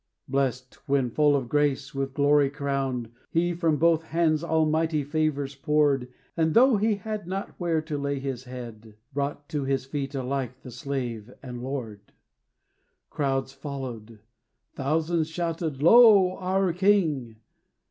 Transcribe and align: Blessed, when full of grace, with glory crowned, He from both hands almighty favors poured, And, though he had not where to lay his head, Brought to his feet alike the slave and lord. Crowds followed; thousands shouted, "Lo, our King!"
Blessed, 0.27 0.73
when 0.87 1.11
full 1.11 1.35
of 1.35 1.47
grace, 1.47 1.93
with 1.93 2.15
glory 2.15 2.49
crowned, 2.49 3.11
He 3.29 3.53
from 3.53 3.77
both 3.77 4.01
hands 4.05 4.43
almighty 4.43 5.03
favors 5.03 5.53
poured, 5.53 6.11
And, 6.35 6.55
though 6.55 6.77
he 6.77 6.95
had 6.95 7.27
not 7.27 7.51
where 7.59 7.83
to 7.83 7.99
lay 7.99 8.17
his 8.17 8.45
head, 8.45 8.95
Brought 9.13 9.47
to 9.49 9.63
his 9.63 9.85
feet 9.85 10.15
alike 10.15 10.59
the 10.63 10.71
slave 10.71 11.31
and 11.43 11.61
lord. 11.61 12.13
Crowds 13.11 13.53
followed; 13.53 14.17
thousands 14.73 15.29
shouted, 15.29 15.83
"Lo, 15.83 16.35
our 16.35 16.73
King!" 16.73 17.35